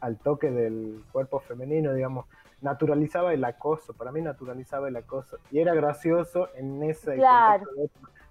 [0.01, 2.27] al, toque del cuerpo femenino, digamos,
[2.61, 7.65] naturalizaba el acoso, para mí naturalizaba el acoso y era gracioso en ese claro.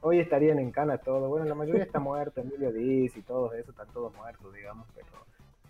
[0.02, 3.72] Hoy estarían en cana todos, bueno, la mayoría está muerta, Emilio Diz y todos eso,
[3.72, 5.08] están todos muertos, digamos, pero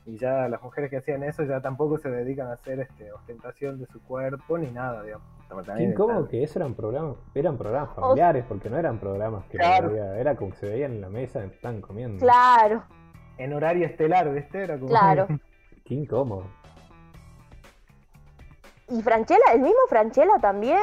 [0.10, 3.80] y ya las mujeres que hacían eso ya tampoco se dedican a hacer este ostentación
[3.80, 5.28] de su cuerpo ni nada, digamos.
[5.76, 10.36] Qué incómodo que eso eran programas, eran programas familiares, porque no eran programas que era
[10.36, 12.20] como que se veían en la mesa, estaban comiendo.
[12.20, 12.84] Claro.
[13.38, 14.64] En horario estelar, ¿viste?
[14.64, 14.90] Era como...
[14.90, 15.28] Claro.
[15.86, 16.46] Qué incómodo.
[18.90, 20.80] Y Franchella, el mismo Franchella también,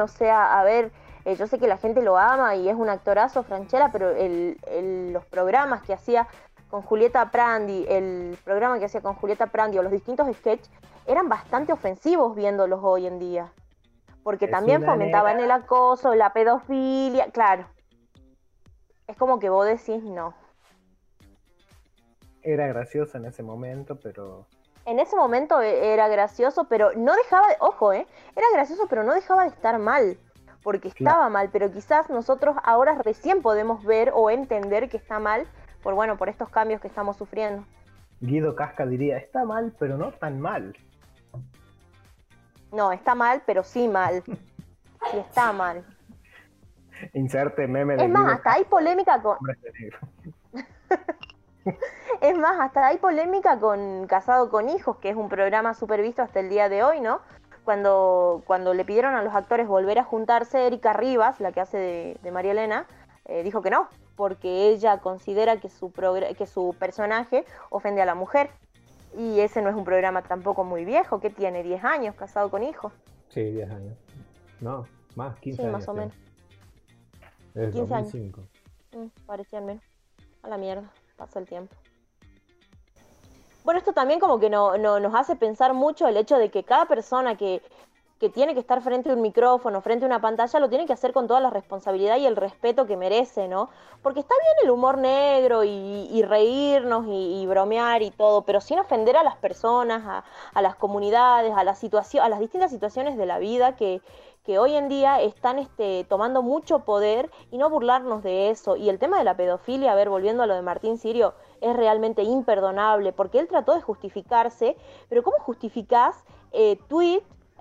[0.00, 0.92] o sea, a ver,
[1.28, 4.56] eh, yo sé que la gente lo ama y es un actorazo Franchella, pero el,
[5.12, 6.26] los programas que hacía
[6.70, 10.70] con Julieta Prandi, el programa que hacía con Julieta Prandi o los distintos sketches
[11.06, 13.52] eran bastante ofensivos viéndolos hoy en día.
[14.22, 17.66] Porque también fomentaban el acoso, la pedofilia, claro.
[19.06, 20.32] Es como que vos decís no.
[22.42, 24.46] Era gracioso en ese momento, pero...
[24.86, 27.56] En ese momento e, era gracioso, pero no dejaba de...
[27.60, 28.06] Ojo, ¿eh?
[28.34, 30.16] Era gracioso, pero no dejaba de estar mal.
[30.62, 35.46] Porque estaba mal, pero quizás nosotros ahora recién podemos ver o entender que está mal
[35.82, 37.64] por bueno, por estos cambios que estamos sufriendo.
[38.20, 40.76] Guido Casca diría, está mal, pero no tan mal.
[42.72, 44.22] No, está mal, pero sí mal.
[45.12, 45.84] Sí está mal.
[47.14, 49.38] Inserte meme de Es más, hasta hay polémica con.
[52.20, 56.20] es más, hasta hay polémica con Casado con Hijos, que es un programa súper visto
[56.20, 57.20] hasta el día de hoy, ¿no?
[57.68, 61.76] Cuando, cuando le pidieron a los actores volver a juntarse, Erika Rivas, la que hace
[61.76, 62.86] de, de María Elena,
[63.26, 68.14] eh, dijo que no, porque ella considera que su, que su personaje ofende a la
[68.14, 68.48] mujer.
[69.18, 72.62] Y ese no es un programa tampoco muy viejo, que tiene 10 años, casado con
[72.62, 72.90] hijos.
[73.28, 73.98] Sí, 10 años.
[74.62, 75.70] No, más, 15 años.
[75.70, 76.14] Sí, más o menos.
[77.54, 78.40] Es 15 2005.
[78.40, 78.50] años.
[78.96, 79.84] Mm, parecían menos.
[80.42, 81.76] A la mierda, pasa el tiempo.
[83.68, 86.64] Bueno, esto también como que no, no, nos hace pensar mucho el hecho de que
[86.64, 87.60] cada persona que,
[88.18, 90.92] que tiene que estar frente a un micrófono, frente a una pantalla, lo tiene que
[90.92, 93.70] hacer con toda la responsabilidad y el respeto que merece, ¿no?
[94.02, 99.16] Porque está bien el humor negro y, reírnos y, bromear y todo, pero sin ofender
[99.16, 101.76] a las personas, a, las comunidades, a, la
[102.22, 104.02] a las distintas situaciones de la vida que,
[104.44, 108.76] que hoy en día están este, tomando mucho poder y no burlarnos de eso.
[108.76, 111.76] Y el tema de la pedofilia, a ver, volviendo a lo de Martín Sirio, es
[111.76, 114.76] realmente imperdonable, porque él trató de justificarse,
[115.08, 116.78] pero ¿cómo justificás eh,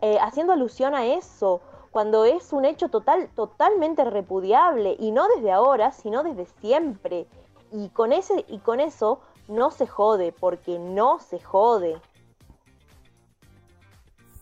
[0.02, 5.52] eh, haciendo alusión a eso, cuando es un hecho total, totalmente repudiable, y no desde
[5.52, 7.28] ahora, sino desde siempre.
[7.72, 11.98] Y con, ese, y con eso no se jode, porque no se jode.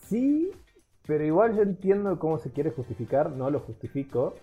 [0.02, 0.50] Sí,
[1.06, 4.34] pero igual yo entiendo cómo se quiere justificar, no lo justifico,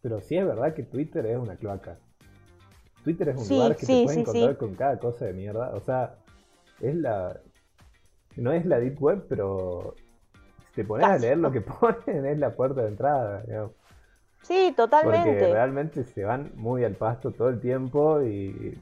[0.00, 1.98] pero sí es verdad que Twitter es una cloaca.
[3.04, 5.72] Twitter es un lugar que te puedes encontrar con cada cosa de mierda.
[5.74, 6.16] O sea,
[6.80, 7.40] es la.
[8.36, 9.94] No es la Deep Web, pero
[10.74, 13.44] te pones a leer lo que ponen, es la puerta de entrada.
[14.42, 15.30] Sí, totalmente.
[15.30, 18.78] Porque realmente se van muy al pasto todo el tiempo y.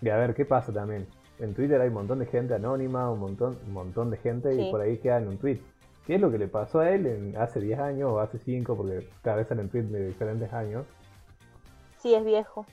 [0.00, 1.08] Y a ver, ¿qué pasa también?
[1.40, 4.70] En Twitter hay un montón de gente anónima, un montón, un montón de gente y
[4.70, 5.60] por ahí queda en un tweet.
[6.06, 8.76] ¿Qué es lo que le pasó a él en, hace 10 años o hace 5?
[8.76, 10.86] Porque cada vez salen tweets de diferentes años.
[11.98, 12.64] Sí, es viejo.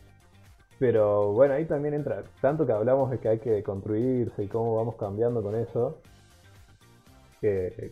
[0.80, 4.76] Pero bueno, ahí también entra, tanto que hablamos de que hay que construirse y cómo
[4.76, 5.98] vamos cambiando con eso,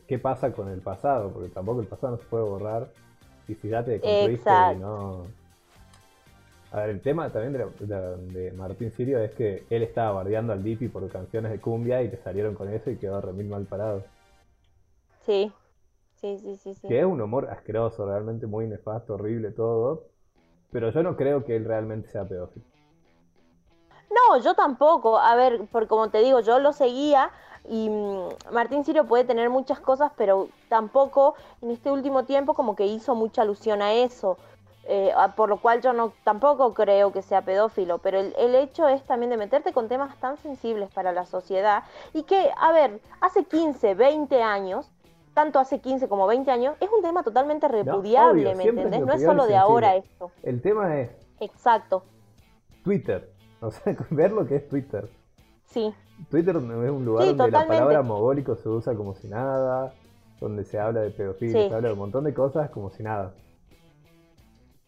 [0.07, 2.89] qué pasa con el pasado, porque tampoco el pasado no se puede borrar.
[3.47, 5.25] Y si ya te construiste y no...
[6.71, 10.87] A ver, el tema también de, Martín Sirio es que él estaba bardeando al Dipi
[10.87, 14.03] por canciones de cumbia y te salieron con eso y quedó remil mal parado.
[15.23, 15.51] Sí,
[16.15, 16.87] sí, sí, sí, sí.
[16.87, 20.07] Que es un humor asqueroso, realmente muy nefasto, horrible todo.
[20.71, 22.65] Pero yo no creo que él realmente sea pedófilo.
[24.09, 25.19] No, yo tampoco.
[25.19, 27.29] A ver, porque como te digo, yo lo seguía
[27.69, 32.75] y mm, Martín Sirio puede tener muchas cosas, pero tampoco en este último tiempo como
[32.75, 34.37] que hizo mucha alusión a eso.
[34.85, 38.89] Eh, por lo cual yo no tampoco creo que sea pedófilo, pero el, el, hecho
[38.89, 42.99] es también de meterte con temas tan sensibles para la sociedad y que, a ver,
[43.21, 44.91] hace 15, 20 años,
[45.33, 49.05] tanto hace 15 como 20 años, es un tema totalmente repudiable, ¿me entendés?
[49.05, 50.31] No es solo de ahora esto.
[50.43, 51.11] El tema es...
[51.39, 52.03] Exacto.
[52.83, 53.31] Twitter.
[53.61, 55.09] O sea, ver lo que es Twitter.
[55.65, 55.93] Sí.
[56.29, 59.93] Twitter es un lugar donde la palabra mogólico se usa como si nada,
[60.39, 63.33] donde se habla de pedofilia, se habla de un montón de cosas como si nada.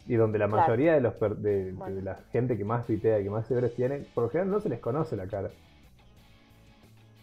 [0.07, 3.75] Y donde la mayoría de, los de, la gente que más tuitea, que más seguidores
[3.75, 5.49] tiene, por lo general no se les conoce la cara.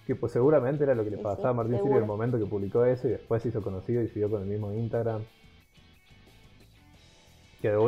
[0.06, 2.46] Que pues seguramente era lo que le pasaba a Martín Sirio en el momento que
[2.46, 5.22] publicó eso y después se hizo conocido y siguió con el mismo Instagram.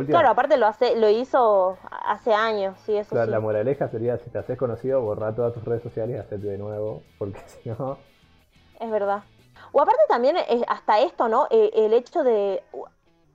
[0.06, 4.38] Claro, aparte lo hace, lo hizo hace años, sí, eso La moraleja sería, si te
[4.38, 7.98] haces conocido, borra todas tus redes sociales y hacerte de nuevo, porque si no...
[8.80, 9.22] Es verdad.
[9.72, 10.36] O aparte también,
[10.68, 11.48] hasta esto, ¿no?
[11.50, 12.62] Eh, el hecho de...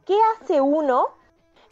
[0.05, 1.09] ¿Qué hace uno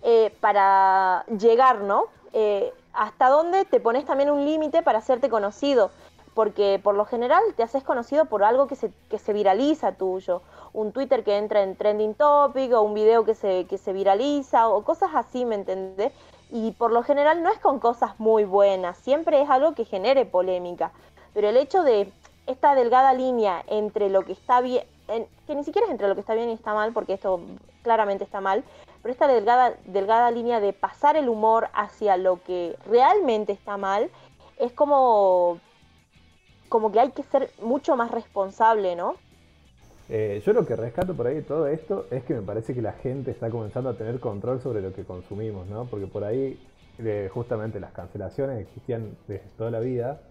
[0.03, 2.05] eh, para llegar, ¿no?
[2.33, 5.91] Eh, ¿Hasta dónde te pones también un límite para hacerte conocido?
[6.33, 10.41] Porque por lo general te haces conocido por algo que se, que se viraliza tuyo
[10.77, 14.69] un Twitter que entra en trending topic o un video que se, que se viraliza
[14.69, 16.13] o cosas así, ¿me entendés?
[16.51, 20.25] Y por lo general no es con cosas muy buenas, siempre es algo que genere
[20.25, 20.91] polémica.
[21.33, 22.13] Pero el hecho de
[22.45, 24.83] esta delgada línea entre lo que está bien,
[25.47, 27.41] que ni siquiera es entre lo que está bien y está mal, porque esto
[27.81, 28.63] claramente está mal,
[29.01, 34.11] pero esta delgada, delgada línea de pasar el humor hacia lo que realmente está mal,
[34.59, 35.57] es como,
[36.69, 39.15] como que hay que ser mucho más responsable, ¿no?
[40.09, 42.81] Eh, yo lo que rescato por ahí de todo esto es que me parece que
[42.81, 45.85] la gente está comenzando a tener control sobre lo que consumimos, ¿no?
[45.85, 46.57] Porque por ahí
[47.29, 50.21] justamente las cancelaciones existían desde toda la vida,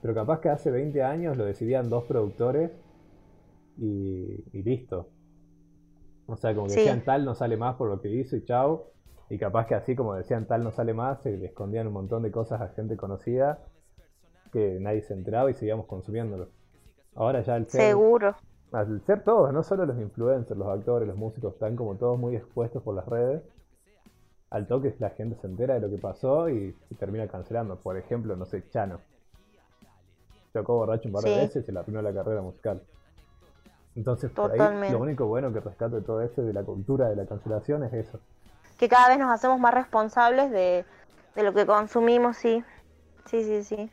[0.00, 2.70] pero capaz que hace 20 años lo decidían dos productores
[3.76, 5.10] y, listo.
[6.26, 8.92] O sea, como que decían tal no sale más por lo que hizo y chao.
[9.28, 12.22] Y capaz que así como decían tal no sale más, se le escondían un montón
[12.22, 13.58] de cosas a gente conocida
[14.52, 16.48] que nadie se enteraba y seguíamos consumiéndolo.
[17.14, 18.36] Ahora ya el Seguro
[18.76, 22.36] al ser todos, no solo los influencers, los actores, los músicos, están como todos muy
[22.36, 23.42] expuestos por las redes,
[24.50, 27.76] al toque la gente se entera de lo que pasó y, termina cancelando.
[27.76, 29.00] Por ejemplo, no sé, Chano.
[30.52, 32.82] Tocó borracho un par de veces y se le arruinó la carrera musical.
[33.94, 37.16] Entonces, por ahí, lo único bueno que rescato de todo esto de la cultura de
[37.16, 38.20] la cancelación es eso.
[38.78, 40.84] Que cada vez nos hacemos más responsables de,
[41.34, 42.62] lo que consumimos, sí.
[43.24, 43.90] Sí, sí, sí.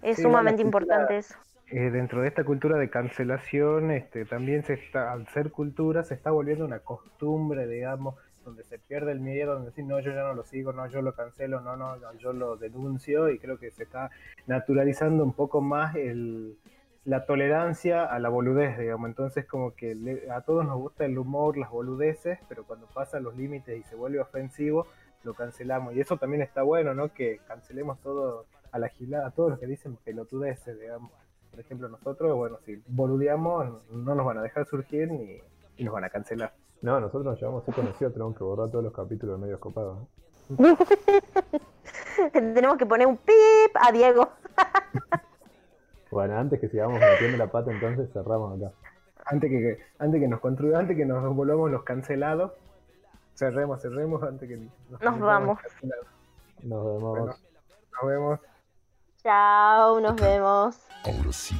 [0.00, 1.34] Es sumamente importante eso.
[1.74, 6.12] Eh, dentro de esta cultura de cancelación, este, también se está, al ser cultura, se
[6.12, 10.22] está volviendo una costumbre, digamos, donde se pierde el miedo, donde decir, no, yo ya
[10.22, 13.70] no lo sigo, no, yo lo cancelo, no, no, yo lo denuncio, y creo que
[13.70, 14.10] se está
[14.46, 16.58] naturalizando un poco más el,
[17.06, 19.08] la tolerancia a la boludez, digamos.
[19.08, 19.96] Entonces, como que
[20.30, 23.96] a todos nos gusta el humor, las boludeces, pero cuando pasan los límites y se
[23.96, 24.88] vuelve ofensivo,
[25.24, 25.96] lo cancelamos.
[25.96, 27.14] Y eso también está bueno, ¿no?
[27.14, 31.21] Que cancelemos todo a la gilada, a todos los que dicen pelotudeces, digamos
[31.52, 35.38] por ejemplo, nosotros, bueno, si boludeamos, no nos van a dejar surgir ni,
[35.84, 36.54] nos van a cancelar.
[36.80, 39.98] No, nosotros nos llevamos así conocido, tenemos que borrar todos los capítulos de medios copados.
[42.32, 44.30] tenemos que poner un pip a Diego.
[46.10, 48.72] bueno, antes que sigamos metiendo la pata, entonces cerramos acá.
[49.26, 52.52] Antes que, antes que nos construyamos, antes que nos volvamos los cancelados,
[53.34, 55.58] cerremos, cerremos antes que nos, vamos.
[56.62, 57.42] Nos vemos.
[57.92, 58.40] nos vemos.
[59.22, 60.74] Chao, nos vemos.
[61.04, 61.54] Ahora sí.